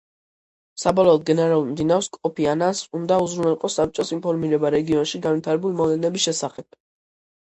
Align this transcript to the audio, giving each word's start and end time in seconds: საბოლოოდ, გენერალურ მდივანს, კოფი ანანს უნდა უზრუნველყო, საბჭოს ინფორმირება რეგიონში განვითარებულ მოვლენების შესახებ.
საბოლოოდ, 0.83 1.23
გენერალურ 1.25 1.65
მდივანს, 1.73 2.07
კოფი 2.15 2.47
ანანს 2.53 2.81
უნდა 2.99 3.19
უზრუნველყო, 3.25 3.71
საბჭოს 3.75 4.13
ინფორმირება 4.17 4.71
რეგიონში 4.77 5.21
განვითარებულ 5.29 5.75
მოვლენების 5.83 6.25
შესახებ. 6.29 6.69